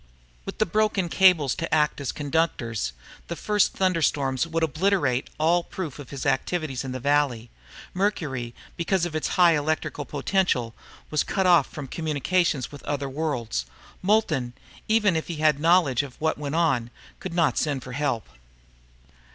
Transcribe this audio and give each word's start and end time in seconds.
With 0.45 0.57
the 0.57 0.65
broken 0.65 1.09
cables 1.09 1.53
to 1.53 1.71
act 1.71 2.01
as 2.01 2.11
conductors, 2.11 2.93
the 3.27 3.35
first 3.35 3.73
thunderstorm 3.73 4.35
would 4.49 4.63
obliterate 4.63 5.29
all 5.37 5.61
proof 5.61 5.99
of 5.99 6.09
his 6.09 6.25
activities 6.25 6.83
in 6.83 6.91
this 6.91 7.03
valley. 7.03 7.51
Mercury, 7.93 8.55
because 8.75 9.05
of 9.05 9.15
its 9.15 9.27
high 9.37 9.55
electrical 9.55 10.03
potential, 10.05 10.73
was 11.11 11.21
cut 11.23 11.45
off 11.45 11.67
from 11.67 11.85
communication 11.85 12.63
with 12.71 12.81
other 12.81 13.07
worlds. 13.07 13.67
Moulton, 14.01 14.53
even 14.87 15.15
if 15.15 15.27
he 15.27 15.35
had 15.35 15.59
knowledge 15.59 16.01
of 16.01 16.19
what 16.19 16.35
went 16.35 16.55
on, 16.55 16.89
could 17.19 17.35
not 17.35 17.59
send 17.59 17.83
for 17.83 17.91
help. 17.91 18.27